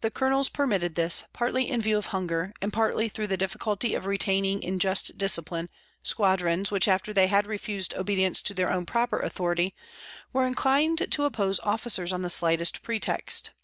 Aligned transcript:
The 0.00 0.12
colonels 0.12 0.48
permitted 0.48 0.94
this 0.94 1.24
partly 1.32 1.68
in 1.68 1.82
view 1.82 1.98
of 1.98 2.06
hunger, 2.14 2.52
and 2.62 2.72
partly 2.72 3.08
through 3.08 3.26
the 3.26 3.36
difficulty 3.36 3.96
of 3.96 4.06
retaining 4.06 4.62
in 4.62 4.78
just 4.78 5.18
discipline 5.18 5.70
squadrons 6.04 6.70
which 6.70 6.86
after 6.86 7.12
they 7.12 7.26
had 7.26 7.48
refused 7.48 7.92
obedience 7.94 8.40
to 8.42 8.54
their 8.54 8.70
own 8.70 8.86
proper 8.86 9.18
authority 9.18 9.74
were 10.32 10.46
inclined 10.46 11.10
to 11.10 11.24
oppose 11.24 11.58
officers 11.64 12.12
on 12.12 12.22
the 12.22 12.30
slightest 12.30 12.82
pretext. 12.84 13.54